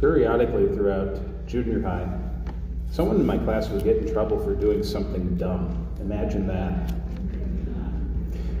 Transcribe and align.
periodically 0.00 0.66
throughout 0.74 1.20
junior 1.46 1.82
high, 1.82 2.08
someone 2.90 3.16
in 3.16 3.26
my 3.26 3.38
class 3.38 3.68
would 3.68 3.84
get 3.84 3.96
in 3.98 4.12
trouble 4.12 4.42
for 4.42 4.54
doing 4.54 4.82
something 4.82 5.36
dumb. 5.36 5.86
Imagine 6.00 6.46
that. 6.46 6.92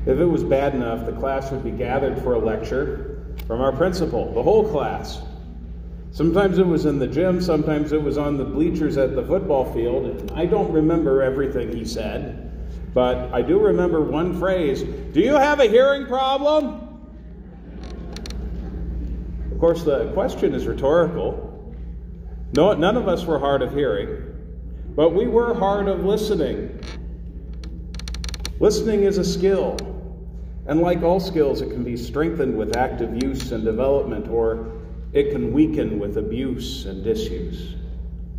If 0.06 0.18
it 0.18 0.24
was 0.24 0.42
bad 0.42 0.74
enough, 0.74 1.04
the 1.04 1.12
class 1.12 1.50
would 1.50 1.62
be 1.62 1.70
gathered 1.70 2.22
for 2.22 2.34
a 2.34 2.38
lecture 2.38 3.22
from 3.46 3.60
our 3.60 3.72
principal, 3.72 4.32
the 4.32 4.42
whole 4.42 4.68
class. 4.68 5.20
Sometimes 6.10 6.58
it 6.58 6.66
was 6.66 6.86
in 6.86 6.98
the 6.98 7.06
gym, 7.06 7.40
sometimes 7.40 7.92
it 7.92 8.02
was 8.02 8.16
on 8.16 8.38
the 8.38 8.44
bleachers 8.44 8.96
at 8.96 9.14
the 9.14 9.22
football 9.22 9.70
field. 9.72 10.32
I 10.34 10.46
don't 10.46 10.72
remember 10.72 11.22
everything 11.22 11.74
he 11.74 11.84
said, 11.84 12.50
but 12.94 13.32
I 13.32 13.42
do 13.42 13.60
remember 13.60 14.00
one 14.00 14.38
phrase 14.38 14.82
Do 14.82 15.20
you 15.20 15.34
have 15.34 15.60
a 15.60 15.66
hearing 15.66 16.06
problem? 16.06 16.87
Of 19.58 19.60
course, 19.62 19.82
the 19.82 20.12
question 20.12 20.54
is 20.54 20.68
rhetorical. 20.68 21.74
No, 22.54 22.74
none 22.74 22.96
of 22.96 23.08
us 23.08 23.24
were 23.24 23.40
hard 23.40 23.60
of 23.60 23.72
hearing, 23.72 24.22
but 24.94 25.10
we 25.10 25.26
were 25.26 25.52
hard 25.52 25.88
of 25.88 26.04
listening. 26.04 26.78
Listening 28.60 29.02
is 29.02 29.18
a 29.18 29.24
skill, 29.24 29.76
and 30.68 30.80
like 30.80 31.02
all 31.02 31.18
skills, 31.18 31.60
it 31.60 31.70
can 31.70 31.82
be 31.82 31.96
strengthened 31.96 32.56
with 32.56 32.76
active 32.76 33.20
use 33.20 33.50
and 33.50 33.64
development, 33.64 34.28
or 34.28 34.80
it 35.12 35.32
can 35.32 35.52
weaken 35.52 35.98
with 35.98 36.18
abuse 36.18 36.84
and 36.84 37.02
disuse. 37.02 37.74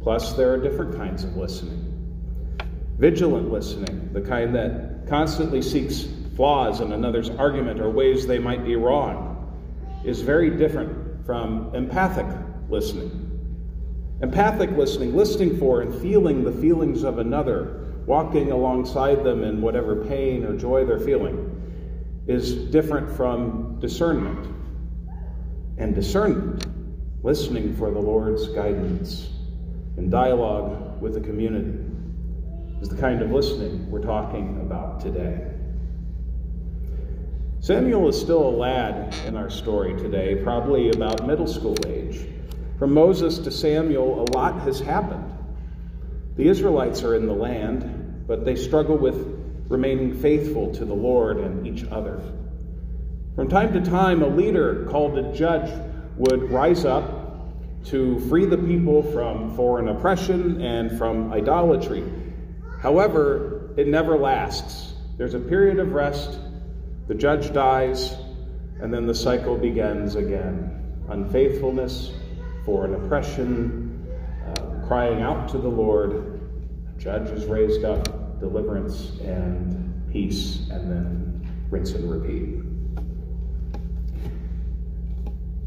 Plus, 0.01 0.31
there 0.37 0.53
are 0.53 0.57
different 0.57 0.95
kinds 0.95 1.25
of 1.25 1.35
listening. 1.35 2.57
Vigilant 2.97 3.51
listening, 3.51 4.09
the 4.13 4.21
kind 4.21 4.55
that 4.55 5.05
constantly 5.09 5.61
seeks 5.61 6.07
flaws 6.37 6.79
in 6.79 6.93
another's 6.93 7.29
argument 7.31 7.81
or 7.81 7.89
ways 7.89 8.25
they 8.25 8.39
might 8.39 8.63
be 8.63 8.77
wrong, 8.77 9.35
is 10.05 10.21
very 10.21 10.49
different 10.51 11.08
from 11.29 11.69
empathic 11.75 12.25
listening. 12.69 13.11
Empathic 14.23 14.71
listening, 14.71 15.15
listening 15.15 15.59
for 15.59 15.81
and 15.83 15.93
feeling 16.01 16.43
the 16.43 16.51
feelings 16.51 17.03
of 17.03 17.19
another, 17.19 17.93
walking 18.07 18.51
alongside 18.51 19.23
them 19.23 19.43
in 19.43 19.61
whatever 19.61 20.03
pain 20.07 20.43
or 20.43 20.57
joy 20.57 20.83
they're 20.83 20.99
feeling, 20.99 21.37
is 22.25 22.55
different 22.71 23.15
from 23.15 23.79
discernment. 23.79 24.47
And 25.77 25.93
discernment, 25.93 26.65
listening 27.21 27.75
for 27.75 27.91
the 27.91 27.99
Lord's 27.99 28.47
guidance 28.47 29.29
in 29.97 30.09
dialogue 30.09 30.99
with 30.99 31.13
the 31.13 31.21
community, 31.21 31.77
is 32.81 32.89
the 32.89 32.97
kind 32.97 33.21
of 33.21 33.29
listening 33.29 33.87
we're 33.91 34.01
talking 34.01 34.61
about 34.61 34.99
today. 34.99 35.48
Samuel 37.61 38.07
is 38.07 38.19
still 38.19 38.47
a 38.47 38.49
lad 38.49 39.13
in 39.25 39.35
our 39.35 39.49
story 39.49 39.93
today, 39.97 40.41
probably 40.43 40.91
about 40.91 41.27
middle 41.27 41.45
school 41.45 41.75
age. 41.85 42.25
From 42.77 42.93
Moses 42.93 43.37
to 43.39 43.51
Samuel, 43.51 44.23
a 44.23 44.31
lot 44.31 44.61
has 44.61 44.79
happened. 44.79 45.29
The 46.37 46.47
Israelites 46.47 47.03
are 47.03 47.15
in 47.15 47.27
the 47.27 47.33
land, 47.33 48.23
but 48.25 48.45
they 48.45 48.55
struggle 48.55 48.97
with 48.97 49.65
remaining 49.67 50.17
faithful 50.21 50.73
to 50.75 50.85
the 50.85 50.93
Lord 50.93 51.39
and 51.39 51.67
each 51.67 51.83
other. 51.91 52.21
From 53.35 53.49
time 53.49 53.73
to 53.73 53.81
time, 53.81 54.23
a 54.23 54.27
leader 54.27 54.87
called 54.89 55.17
a 55.17 55.33
judge 55.33 55.69
would 56.15 56.49
rise 56.49 56.85
up 56.85 57.85
to 57.87 58.21
free 58.29 58.45
the 58.45 58.57
people 58.57 59.03
from 59.11 59.53
foreign 59.57 59.89
oppression 59.89 60.61
and 60.61 60.97
from 60.97 61.33
idolatry. 61.33 62.05
However, 62.81 63.73
it 63.75 63.87
never 63.87 64.17
lasts. 64.17 64.93
There's 65.17 65.33
a 65.33 65.39
period 65.39 65.79
of 65.79 65.91
rest 65.91 66.39
the 67.09 67.15
judge 67.15 67.51
dies, 67.53 68.15
and 68.81 68.93
then 68.93 69.07
the 69.07 69.15
cycle 69.15 69.57
begins 69.57 70.13
again. 70.13 70.93
Unfaithfulness, 71.09 72.11
foreign 72.63 72.93
oppression, 72.93 74.07
uh, 74.45 74.87
crying 74.87 75.23
out 75.23 75.49
to 75.49 75.57
the 75.57 75.67
Lord. 75.67 76.39
Judge 76.99 77.31
is 77.31 77.45
raised 77.45 77.83
up, 77.83 78.39
deliverance 78.39 79.13
and 79.21 80.07
peace, 80.11 80.69
and 80.69 80.91
then 80.91 81.65
rinse 81.71 81.93
and 81.93 82.11
repeat. 82.11 82.59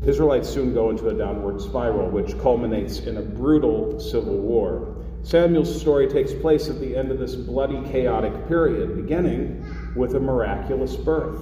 Israelites 0.06 0.48
soon 0.48 0.72
go 0.72 0.90
into 0.90 1.08
a 1.08 1.14
downward 1.14 1.60
spiral, 1.60 2.08
which 2.08 2.38
culminates 2.38 3.00
in 3.00 3.16
a 3.16 3.22
brutal 3.22 3.98
civil 3.98 4.38
war. 4.38 4.96
Samuel's 5.24 5.80
story 5.80 6.06
takes 6.06 6.32
place 6.32 6.68
at 6.68 6.78
the 6.78 6.96
end 6.96 7.10
of 7.10 7.18
this 7.18 7.34
bloody, 7.34 7.82
chaotic 7.90 8.46
period, 8.46 8.94
beginning 8.94 9.64
with 9.94 10.14
a 10.14 10.20
miraculous 10.20 10.96
birth. 10.96 11.40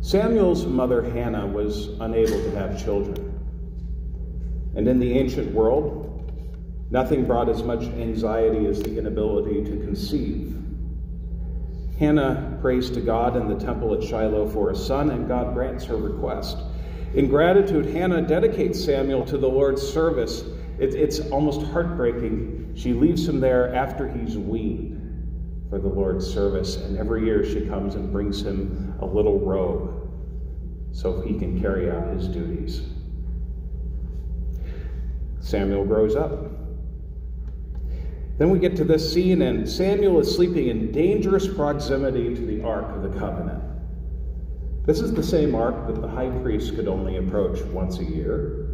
Samuel's 0.00 0.66
mother 0.66 1.02
Hannah 1.02 1.46
was 1.46 1.88
unable 2.00 2.40
to 2.42 2.50
have 2.56 2.82
children. 2.82 3.32
And 4.76 4.86
in 4.86 5.00
the 5.00 5.18
ancient 5.18 5.52
world, 5.52 6.30
nothing 6.90 7.24
brought 7.24 7.48
as 7.48 7.62
much 7.62 7.82
anxiety 7.82 8.66
as 8.66 8.82
the 8.82 8.98
inability 8.98 9.64
to 9.64 9.84
conceive. 9.84 10.54
Hannah 11.98 12.58
prays 12.60 12.90
to 12.90 13.00
God 13.00 13.36
in 13.36 13.48
the 13.48 13.58
temple 13.58 13.94
at 13.94 14.02
Shiloh 14.02 14.48
for 14.48 14.70
a 14.70 14.76
son, 14.76 15.10
and 15.10 15.26
God 15.26 15.54
grants 15.54 15.84
her 15.86 15.96
request. 15.96 16.58
In 17.14 17.28
gratitude, 17.28 17.86
Hannah 17.86 18.22
dedicates 18.22 18.84
Samuel 18.84 19.24
to 19.26 19.38
the 19.38 19.48
Lord's 19.48 19.82
service. 19.82 20.42
It, 20.78 20.94
it's 20.94 21.20
almost 21.30 21.62
heartbreaking. 21.72 22.74
She 22.76 22.92
leaves 22.92 23.26
him 23.26 23.40
there 23.40 23.74
after 23.74 24.06
he's 24.08 24.36
weaned 24.36 25.05
for 25.70 25.78
the 25.78 25.88
Lord's 25.88 26.26
service, 26.26 26.76
and 26.76 26.96
every 26.96 27.24
year 27.24 27.44
she 27.44 27.66
comes 27.66 27.94
and 27.94 28.12
brings 28.12 28.42
him 28.42 28.94
a 29.00 29.06
little 29.06 29.40
robe 29.40 30.10
so 30.92 31.20
he 31.20 31.38
can 31.38 31.60
carry 31.60 31.90
out 31.90 32.08
his 32.14 32.28
duties. 32.28 32.82
Samuel 35.40 35.84
grows 35.84 36.16
up. 36.16 36.30
Then 38.38 38.50
we 38.50 38.58
get 38.58 38.76
to 38.76 38.84
this 38.84 39.12
scene, 39.12 39.42
and 39.42 39.68
Samuel 39.68 40.20
is 40.20 40.34
sleeping 40.34 40.68
in 40.68 40.92
dangerous 40.92 41.46
proximity 41.46 42.34
to 42.34 42.40
the 42.40 42.62
Ark 42.62 42.96
of 42.96 43.02
the 43.02 43.18
Covenant. 43.18 43.62
This 44.86 45.00
is 45.00 45.12
the 45.12 45.22
same 45.22 45.54
ark 45.54 45.86
that 45.88 46.00
the 46.00 46.06
high 46.06 46.30
priest 46.42 46.76
could 46.76 46.86
only 46.86 47.16
approach 47.16 47.60
once 47.62 47.98
a 47.98 48.04
year. 48.04 48.65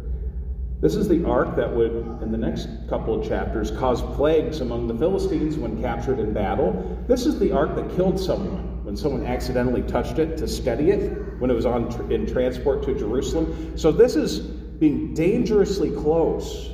This 0.83 0.97
is 0.97 1.07
the 1.07 1.23
ark 1.23 1.55
that 1.55 1.73
would, 1.73 1.93
in 2.21 2.29
the 2.29 2.37
next 2.37 2.67
couple 2.89 3.17
of 3.17 3.25
chapters, 3.25 3.71
cause 3.71 4.01
plagues 4.17 4.59
among 4.59 4.89
the 4.89 4.93
Philistines 4.93 5.55
when 5.55 5.81
captured 5.81 6.19
in 6.19 6.33
battle. 6.33 7.01
This 7.07 7.25
is 7.25 7.39
the 7.39 7.53
ark 7.53 7.73
that 7.77 7.89
killed 7.95 8.19
someone 8.19 8.83
when 8.83 8.97
someone 8.97 9.25
accidentally 9.25 9.81
touched 9.83 10.19
it 10.19 10.35
to 10.39 10.45
steady 10.45 10.91
it 10.91 11.39
when 11.39 11.49
it 11.49 11.53
was 11.53 11.65
on 11.65 12.11
in 12.11 12.27
transport 12.27 12.83
to 12.83 12.99
Jerusalem. 12.99 13.77
So 13.77 13.93
this 13.93 14.17
is 14.17 14.39
being 14.41 15.13
dangerously 15.13 15.89
close 15.89 16.71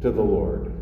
to 0.00 0.10
the 0.10 0.22
Lord. 0.22 0.72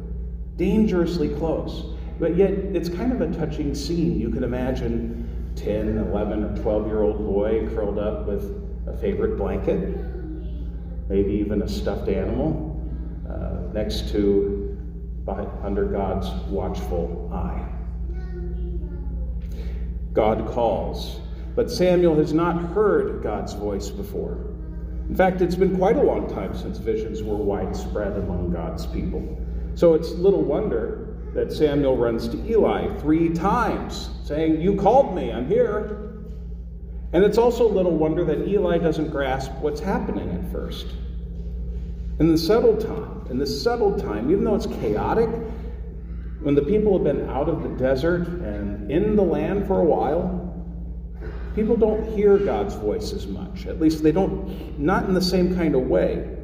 Dangerously 0.57 1.31
close. 1.31 1.97
But 2.21 2.37
yet, 2.37 2.53
it's 2.53 2.89
kind 2.89 3.11
of 3.11 3.21
a 3.21 3.37
touching 3.37 3.75
scene. 3.75 4.21
You 4.21 4.31
can 4.31 4.45
imagine 4.45 5.53
10, 5.57 5.99
11, 5.99 6.45
or 6.45 6.57
12 6.63 6.87
year 6.87 7.03
old 7.03 7.19
boy 7.19 7.69
curled 7.75 7.99
up 7.99 8.29
with 8.29 8.45
a 8.87 8.97
favorite 8.97 9.37
blanket 9.37 10.14
maybe 11.09 11.33
even 11.33 11.63
a 11.63 11.69
stuffed 11.69 12.09
animal 12.09 12.81
uh, 13.29 13.73
next 13.73 14.11
to, 14.11 14.79
by, 15.25 15.47
under 15.63 15.85
God's 15.85 16.29
watchful 16.49 17.31
eye. 17.33 17.69
God 20.13 20.47
calls, 20.47 21.21
but 21.57 21.71
Samuel 21.71 22.17
has 22.17 22.33
not 22.33 22.57
heard 22.57 23.23
God's 23.23 23.53
voice 23.53 23.91
before. 23.91 24.55
In 25.09 25.15
fact, 25.15 25.43
it's 25.43 25.57
been 25.57 25.77
quite 25.77 25.97
a 25.97 26.03
long 26.03 26.29
time 26.29 26.57
since 26.57 26.79
visions 26.79 27.23
were 27.23 27.37
widespread 27.37 28.17
among 28.17 28.53
God's 28.53 28.87
people. 28.87 29.39
So 29.75 29.95
it's 29.95 30.11
little 30.13 30.43
wonder 30.43 31.17
that 31.35 31.53
Samuel 31.53 31.97
runs 31.97 32.29
to 32.29 32.51
Eli 32.51 32.97
three 32.99 33.29
times, 33.31 34.11
saying, 34.23 34.61
You 34.61 34.77
called 34.77 35.15
me, 35.15 35.33
I'm 35.33 35.49
here. 35.49 36.14
And 37.15 37.23
it's 37.23 37.39
also 37.39 37.69
little 37.69 37.97
wonder 37.97 38.25
that 38.25 38.49
Eli 38.49 38.79
doesn't 38.79 39.11
grasp 39.11 39.53
what's 39.61 39.79
happening 39.79 40.31
at 40.31 40.51
first. 40.51 40.89
In 42.19 42.29
the 42.29 42.37
settled 42.37 42.81
time, 42.81 43.29
in 43.31 43.39
the 43.39 43.47
settled 43.47 44.01
time, 44.01 44.33
even 44.33 44.43
though 44.43 44.57
it's 44.57 44.67
chaotic, 44.67 45.31
when 46.43 46.57
the 46.57 46.63
people 46.63 46.93
have 46.95 47.05
been 47.05 47.31
out 47.31 47.49
of 47.49 47.63
the 47.63 47.69
desert 47.69 48.27
and 48.27 48.91
in 48.91 49.15
the 49.15 49.23
land 49.23 49.69
for 49.69 49.79
a 49.79 49.85
while, 49.85 50.67
people 51.55 51.77
don't 51.77 52.05
hear 52.17 52.37
God's 52.37 52.75
voice 52.75 53.13
as 53.13 53.29
much. 53.29 53.67
At 53.67 53.81
least 53.81 54.03
they 54.03 54.11
don't, 54.11 54.77
not 54.81 55.05
in 55.05 55.15
the 55.15 55.23
same 55.23 55.55
kind 55.55 55.77
of 55.77 55.83
way. 55.83 56.37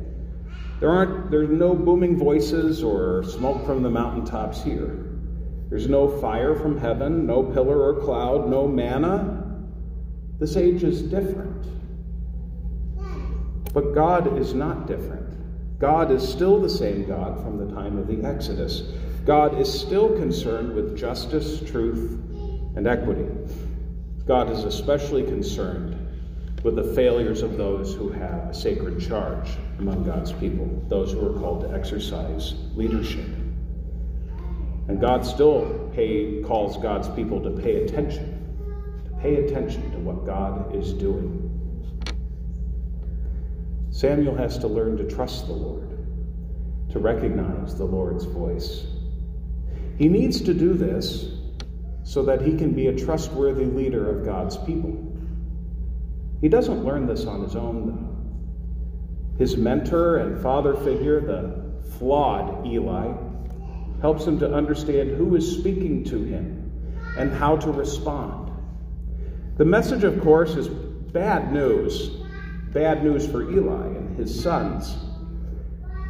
There 0.79 0.91
aren't, 0.91 1.33
there's 1.33 1.51
no 1.51 1.75
booming 1.75 2.17
voices 2.17 2.85
or 2.85 3.25
smoke 3.25 3.67
from 3.67 3.83
the 3.83 3.91
mountaintops 3.91 4.63
here. 4.63 5.19
There's 5.69 5.89
no 5.89 6.21
fire 6.21 6.55
from 6.55 6.79
heaven, 6.79 7.27
no 7.27 7.43
pillar 7.43 7.93
or 7.93 8.01
cloud, 8.01 8.49
no 8.49 8.69
manna, 8.69 9.50
this 10.41 10.57
age 10.57 10.83
is 10.83 11.03
different. 11.03 11.67
But 13.75 13.95
God 13.95 14.39
is 14.39 14.55
not 14.55 14.87
different. 14.87 15.79
God 15.79 16.11
is 16.11 16.27
still 16.27 16.61
the 16.61 16.69
same 16.69 17.07
God 17.07 17.43
from 17.43 17.59
the 17.59 17.75
time 17.75 17.99
of 17.99 18.07
the 18.07 18.27
Exodus. 18.27 18.83
God 19.25 19.61
is 19.61 19.73
still 19.73 20.17
concerned 20.17 20.75
with 20.75 20.99
justice, 20.99 21.61
truth, 21.71 22.19
and 22.75 22.87
equity. 22.87 23.27
God 24.27 24.51
is 24.51 24.65
especially 24.65 25.25
concerned 25.25 25.97
with 26.63 26.77
the 26.77 26.95
failures 26.95 27.43
of 27.43 27.57
those 27.57 27.95
who 27.95 28.11
have 28.11 28.49
a 28.49 28.55
sacred 28.55 29.01
charge 29.01 29.51
among 29.79 30.05
God's 30.05 30.33
people, 30.33 30.85
those 30.89 31.13
who 31.13 31.27
are 31.27 31.39
called 31.39 31.63
to 31.63 31.75
exercise 31.75 32.55
leadership. 32.75 33.27
And 34.89 35.01
God 35.01 35.25
still 35.25 35.91
pay, 35.95 36.43
calls 36.43 36.77
God's 36.79 37.09
people 37.11 37.43
to 37.43 37.51
pay 37.63 37.85
attention, 37.85 38.40
pay 39.21 39.45
attention 39.45 39.91
to 39.93 39.99
what 39.99 40.25
God 40.25 40.75
is 40.75 40.93
doing. 40.93 41.47
Samuel 43.91 44.37
has 44.37 44.59
to 44.59 44.67
learn 44.67 44.97
to 44.97 45.05
trust 45.05 45.47
the 45.47 45.53
Lord, 45.53 45.91
to 46.91 46.99
recognize 46.99 47.77
the 47.77 47.85
Lord's 47.85 48.25
voice. 48.25 48.87
He 49.99 50.09
needs 50.09 50.41
to 50.43 50.55
do 50.55 50.73
this 50.75 51.33
so 52.05 52.23
that 52.25 52.41
he 52.41 52.57
can 52.57 52.73
be 52.73 52.87
a 52.87 52.97
trustworthy 52.97 53.67
leader 53.67 54.09
of 54.09 54.25
God's 54.25 54.57
people. 54.59 55.07
He 56.41 56.49
doesn't 56.49 56.85
learn 56.85 57.07
this 57.07 57.27
on 57.27 57.43
his 57.43 57.55
own, 57.55 57.87
though. 57.87 59.45
His 59.45 59.57
mentor 59.57 60.19
and 60.19 60.43
father 60.43 60.75
figure, 60.75 61.21
the 61.21 61.91
flawed 61.99 62.67
Eli, 62.67 63.13
helps 64.01 64.25
him 64.25 64.39
to 64.39 64.53
understand 64.53 65.11
who 65.11 65.37
is 65.37 65.59
speaking 65.59 66.05
to 66.05 66.23
him 66.25 66.73
and 67.19 67.31
how 67.33 67.57
to 67.57 67.71
respond. 67.71 68.50
The 69.61 69.67
message, 69.67 70.05
of 70.05 70.19
course, 70.23 70.55
is 70.57 70.69
bad 70.69 71.53
news. 71.53 72.13
Bad 72.73 73.05
news 73.05 73.29
for 73.29 73.43
Eli 73.43 73.89
and 73.89 74.17
his 74.17 74.43
sons. 74.43 74.97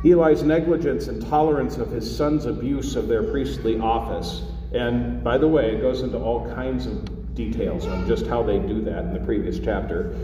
Eli's 0.04 0.44
negligence 0.44 1.08
and 1.08 1.20
tolerance 1.26 1.76
of 1.76 1.90
his 1.90 2.16
sons' 2.16 2.46
abuse 2.46 2.94
of 2.94 3.08
their 3.08 3.24
priestly 3.24 3.80
office. 3.80 4.42
And 4.72 5.24
by 5.24 5.36
the 5.36 5.48
way, 5.48 5.74
it 5.74 5.80
goes 5.80 6.02
into 6.02 6.16
all 6.16 6.48
kinds 6.54 6.86
of 6.86 7.34
details 7.34 7.88
on 7.88 8.06
just 8.06 8.24
how 8.24 8.44
they 8.44 8.60
do 8.60 8.82
that 8.82 9.06
in 9.06 9.14
the 9.14 9.18
previous 9.18 9.58
chapter. 9.58 10.16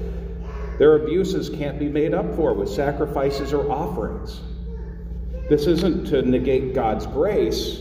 Their 0.78 0.94
abuses 0.94 1.50
can't 1.50 1.80
be 1.80 1.88
made 1.88 2.14
up 2.14 2.32
for 2.36 2.54
with 2.54 2.68
sacrifices 2.68 3.52
or 3.52 3.68
offerings. 3.72 4.40
This 5.48 5.66
isn't 5.66 6.06
to 6.10 6.22
negate 6.22 6.74
God's 6.74 7.08
grace, 7.08 7.80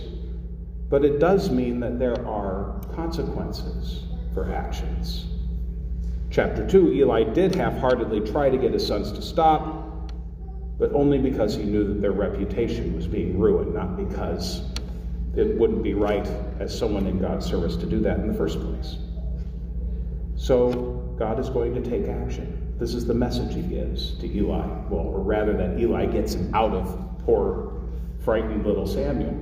but 0.90 1.06
it 1.06 1.20
does 1.20 1.52
mean 1.52 1.82
that 1.82 2.00
there 2.00 2.26
are 2.26 2.82
consequences 2.96 4.06
for 4.34 4.52
actions. 4.52 5.28
Chapter 6.36 6.68
2 6.68 6.92
Eli 6.92 7.24
did 7.24 7.56
half 7.56 7.78
heartedly 7.78 8.20
try 8.20 8.50
to 8.50 8.58
get 8.58 8.74
his 8.74 8.86
sons 8.86 9.10
to 9.14 9.22
stop, 9.22 10.12
but 10.78 10.92
only 10.92 11.18
because 11.18 11.56
he 11.56 11.64
knew 11.64 11.88
that 11.88 12.02
their 12.02 12.12
reputation 12.12 12.94
was 12.94 13.08
being 13.08 13.40
ruined, 13.40 13.74
not 13.74 13.96
because 13.96 14.62
it 15.38 15.58
wouldn't 15.58 15.82
be 15.82 15.94
right 15.94 16.28
as 16.60 16.78
someone 16.78 17.08
in 17.08 17.22
God's 17.22 17.46
service 17.46 17.78
to 17.78 17.86
do 17.86 18.02
that 18.02 18.20
in 18.20 18.28
the 18.28 18.34
first 18.34 18.60
place. 18.60 18.98
So 20.36 21.16
God 21.18 21.40
is 21.40 21.48
going 21.48 21.74
to 21.74 21.90
take 21.90 22.10
action. 22.10 22.76
This 22.78 22.96
is 22.96 23.06
the 23.06 23.14
message 23.14 23.54
he 23.54 23.62
gives 23.62 24.20
to 24.20 24.28
Eli. 24.28 24.68
Well, 24.90 25.06
or 25.06 25.22
rather, 25.22 25.54
that 25.54 25.80
Eli 25.80 26.06
gets 26.06 26.34
him 26.34 26.54
out 26.54 26.74
of 26.74 27.18
poor, 27.26 27.82
frightened 28.26 28.66
little 28.66 28.86
Samuel. 28.86 29.42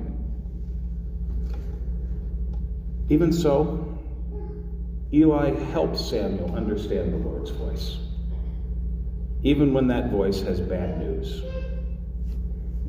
Even 3.09 3.33
so, 3.33 3.92
Eli 5.13 5.53
helps 5.65 6.09
Samuel 6.09 6.55
understand 6.55 7.13
the 7.13 7.17
Lord's 7.17 7.51
voice, 7.51 7.97
even 9.43 9.71
when 9.71 9.87
that 9.87 10.09
voice 10.09 10.41
has 10.41 10.59
bad 10.59 10.97
news. 10.97 11.43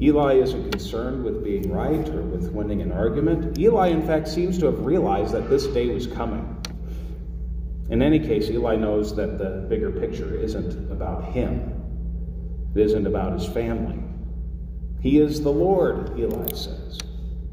Eli 0.01 0.35
isn't 0.37 0.71
concerned 0.71 1.23
with 1.23 1.45
being 1.45 1.71
right 1.71 2.09
or 2.09 2.23
with 2.23 2.51
winning 2.51 2.81
an 2.81 2.93
argument. 2.93 3.59
Eli, 3.59 3.89
in 3.89 4.07
fact, 4.07 4.27
seems 4.27 4.59
to 4.59 4.67
have 4.67 4.87
realized 4.87 5.35
that 5.35 5.51
this 5.51 5.67
day 5.67 5.89
was 5.89 6.07
coming. 6.07 6.51
In 7.91 8.01
any 8.01 8.19
case, 8.19 8.49
Eli 8.49 8.77
knows 8.77 9.15
that 9.17 9.37
the 9.37 9.67
bigger 9.69 9.91
picture 9.91 10.35
isn't 10.35 10.91
about 10.91 11.33
him, 11.33 11.83
it 12.75 12.81
isn't 12.81 13.07
about 13.07 13.35
his 13.35 13.47
family. 13.47 14.03
He 15.03 15.19
is 15.19 15.43
the 15.43 15.53
Lord, 15.53 16.19
Eli 16.19 16.49
says. 16.55 16.99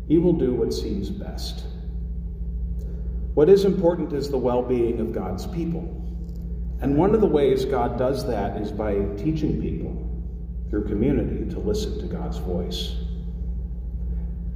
He 0.07 0.17
will 0.17 0.33
do 0.33 0.53
what 0.53 0.73
seems 0.73 1.09
best. 1.09 1.65
What 3.33 3.47
is 3.47 3.63
important 3.63 4.11
is 4.11 4.29
the 4.29 4.37
well 4.37 4.61
being 4.61 4.99
of 4.99 5.13
God's 5.13 5.47
people. 5.47 5.97
And 6.81 6.97
one 6.97 7.13
of 7.13 7.21
the 7.21 7.27
ways 7.27 7.63
God 7.63 7.97
does 7.97 8.25
that 8.27 8.59
is 8.59 8.71
by 8.71 8.95
teaching 9.15 9.61
people 9.61 9.95
through 10.69 10.85
community 10.85 11.49
to 11.51 11.59
listen 11.59 11.99
to 11.99 12.07
God's 12.07 12.37
voice. 12.37 12.95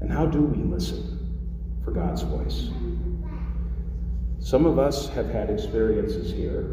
And 0.02 0.12
how 0.12 0.26
do 0.26 0.42
we 0.42 0.64
listen 0.64 1.82
for 1.84 1.92
God's 1.92 2.24
voice? 2.24 2.70
Some 4.40 4.66
of 4.66 4.78
us 4.78 5.08
have 5.10 5.30
had 5.30 5.50
experiences 5.50 6.32
here 6.32 6.64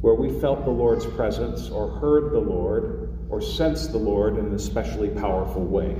where 0.00 0.14
we 0.14 0.40
felt 0.40 0.64
the 0.64 0.70
Lord's 0.70 1.06
presence 1.06 1.68
or 1.68 1.88
heard 1.98 2.32
the 2.32 2.38
Lord 2.38 3.18
or 3.28 3.40
sensed 3.40 3.92
the 3.92 3.98
Lord 3.98 4.38
in 4.38 4.46
an 4.46 4.54
especially 4.54 5.08
powerful 5.08 5.64
way. 5.64 5.98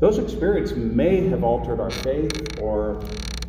Those 0.00 0.18
experiences 0.18 0.76
may 0.76 1.28
have 1.28 1.44
altered 1.44 1.80
our 1.80 1.90
faith 1.90 2.60
or 2.60 3.02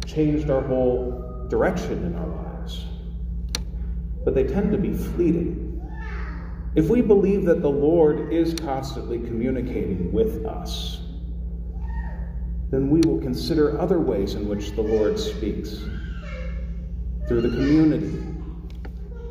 changed 0.06 0.50
our 0.50 0.62
whole 0.62 1.48
direction 1.50 2.04
in 2.06 2.16
our 2.16 2.28
lives, 2.28 2.86
but 4.24 4.34
they 4.34 4.44
tend 4.44 4.72
to 4.72 4.78
be 4.78 4.94
fleeting. 4.94 5.62
If 6.76 6.90
we 6.90 7.02
believe 7.02 7.46
that 7.46 7.62
the 7.62 7.70
Lord 7.70 8.34
is 8.34 8.54
constantly 8.54 9.20
communicating 9.20 10.12
with 10.12 10.46
us, 10.46 11.02
then 12.70 12.90
we 12.90 13.02
will 13.02 13.20
consider 13.20 13.80
other 13.80 14.00
ways 14.00 14.34
in 14.34 14.48
which 14.50 14.72
the 14.72 14.82
Lord 14.82 15.20
speaks 15.20 15.80
through 17.28 17.42
the 17.42 17.50
community, 17.50 18.22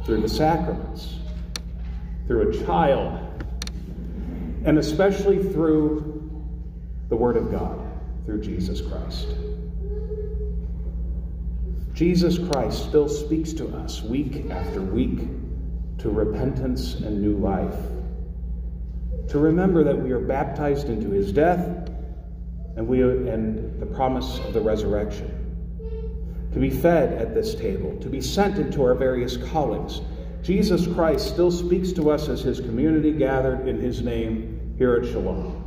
through 0.04 0.20
the 0.20 0.28
sacraments, 0.28 1.16
through 2.26 2.50
a 2.50 2.64
child, 2.64 3.20
and 4.64 4.78
especially 4.78 5.42
through 5.42 6.10
the 7.08 7.16
Word 7.16 7.36
of 7.36 7.50
God, 7.50 7.78
through 8.24 8.40
Jesus 8.40 8.80
Christ. 8.80 9.28
Jesus 11.94 12.38
Christ 12.50 12.86
still 12.88 13.08
speaks 13.08 13.52
to 13.52 13.68
us 13.76 14.02
week 14.02 14.50
after 14.50 14.82
week 14.82 15.28
to 15.98 16.10
repentance 16.10 16.94
and 16.94 17.22
new 17.22 17.36
life. 17.36 17.78
To 19.28 19.38
remember 19.38 19.84
that 19.84 19.96
we 19.96 20.10
are 20.10 20.18
baptized 20.18 20.88
into 20.88 21.10
his 21.10 21.32
death 21.32 21.88
and 22.76 22.88
we 22.88 23.00
and 23.02 23.80
the 23.80 23.86
promise 23.86 24.40
of 24.40 24.52
the 24.52 24.60
resurrection. 24.60 25.30
To 26.52 26.58
be 26.58 26.68
fed 26.68 27.12
at 27.12 27.32
this 27.32 27.54
table, 27.54 27.96
to 28.00 28.08
be 28.08 28.20
sent 28.20 28.58
into 28.58 28.82
our 28.82 28.94
various 28.94 29.36
callings, 29.36 30.00
Jesus 30.42 30.88
Christ 30.88 31.28
still 31.28 31.52
speaks 31.52 31.92
to 31.92 32.10
us 32.10 32.28
as 32.28 32.40
his 32.40 32.58
community 32.58 33.12
gathered 33.12 33.68
in 33.68 33.78
his 33.78 34.02
name 34.02 34.74
here 34.78 34.96
at 34.96 35.06
Shalom. 35.06 35.60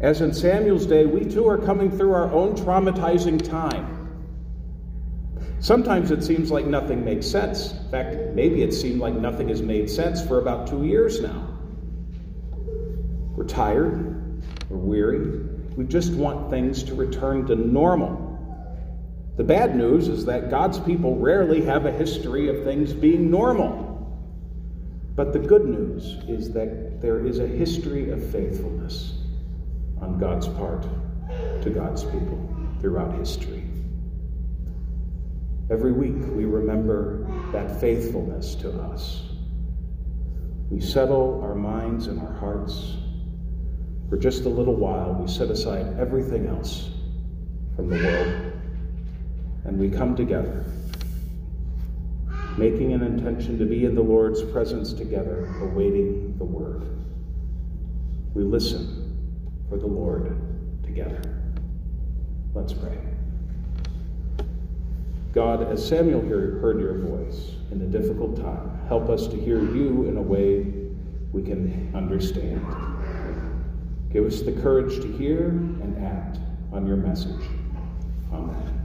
As 0.00 0.22
in 0.22 0.32
Samuel's 0.32 0.86
day, 0.86 1.04
we 1.04 1.26
too 1.30 1.46
are 1.46 1.58
coming 1.58 1.90
through 1.90 2.14
our 2.14 2.32
own 2.32 2.56
traumatizing 2.56 3.46
time. 3.46 3.97
Sometimes 5.60 6.10
it 6.10 6.22
seems 6.22 6.50
like 6.50 6.66
nothing 6.66 7.04
makes 7.04 7.26
sense. 7.26 7.72
In 7.72 7.90
fact, 7.90 8.16
maybe 8.34 8.62
it 8.62 8.72
seemed 8.72 9.00
like 9.00 9.14
nothing 9.14 9.48
has 9.48 9.60
made 9.60 9.90
sense 9.90 10.24
for 10.24 10.38
about 10.38 10.68
two 10.68 10.84
years 10.84 11.20
now. 11.20 11.48
We're 13.34 13.44
tired, 13.44 14.42
we're 14.68 14.76
weary, 14.78 15.40
we 15.76 15.84
just 15.84 16.12
want 16.12 16.50
things 16.50 16.82
to 16.84 16.94
return 16.94 17.46
to 17.46 17.56
normal. 17.56 18.24
The 19.36 19.44
bad 19.44 19.76
news 19.76 20.08
is 20.08 20.24
that 20.26 20.50
God's 20.50 20.80
people 20.80 21.16
rarely 21.16 21.62
have 21.62 21.86
a 21.86 21.92
history 21.92 22.48
of 22.48 22.64
things 22.64 22.92
being 22.92 23.30
normal. 23.30 23.86
But 25.14 25.32
the 25.32 25.38
good 25.38 25.66
news 25.66 26.16
is 26.28 26.52
that 26.52 27.00
there 27.00 27.24
is 27.24 27.38
a 27.38 27.46
history 27.46 28.10
of 28.10 28.24
faithfulness 28.30 29.14
on 30.00 30.18
God's 30.18 30.48
part 30.48 30.82
to 31.62 31.70
God's 31.70 32.04
people 32.04 32.48
throughout 32.80 33.14
history. 33.14 33.67
Every 35.70 35.92
week 35.92 36.16
we 36.34 36.44
remember 36.46 37.26
that 37.52 37.80
faithfulness 37.80 38.54
to 38.56 38.72
us. 38.82 39.22
We 40.70 40.80
settle 40.80 41.40
our 41.42 41.54
minds 41.54 42.06
and 42.06 42.20
our 42.20 42.32
hearts. 42.34 42.94
For 44.08 44.16
just 44.16 44.44
a 44.44 44.48
little 44.48 44.76
while, 44.76 45.14
we 45.14 45.28
set 45.28 45.50
aside 45.50 45.98
everything 45.98 46.46
else 46.46 46.90
from 47.76 47.90
the 47.90 47.96
world 47.96 48.48
and 49.64 49.78
we 49.78 49.90
come 49.90 50.16
together, 50.16 50.64
making 52.56 52.94
an 52.94 53.02
intention 53.02 53.58
to 53.58 53.66
be 53.66 53.84
in 53.84 53.94
the 53.94 54.02
Lord's 54.02 54.42
presence 54.42 54.94
together, 54.94 55.54
awaiting 55.60 56.38
the 56.38 56.44
word. 56.44 56.88
We 58.32 58.44
listen 58.44 59.66
for 59.68 59.76
the 59.76 59.86
Lord 59.86 60.34
together. 60.82 61.20
Let's 62.54 62.72
pray. 62.72 62.98
God, 65.32 65.62
as 65.70 65.86
Samuel 65.86 66.22
heard 66.22 66.80
your 66.80 66.98
voice 66.98 67.52
in 67.70 67.82
a 67.82 67.86
difficult 67.86 68.36
time, 68.36 68.80
help 68.88 69.08
us 69.08 69.26
to 69.28 69.36
hear 69.36 69.60
you 69.60 70.06
in 70.08 70.16
a 70.16 70.22
way 70.22 70.72
we 71.32 71.42
can 71.42 71.90
understand. 71.94 72.64
Give 74.10 74.24
us 74.24 74.40
the 74.40 74.52
courage 74.52 75.00
to 75.02 75.12
hear 75.18 75.48
and 75.48 76.04
act 76.04 76.38
on 76.72 76.86
your 76.86 76.96
message. 76.96 77.44
Amen. 78.32 78.77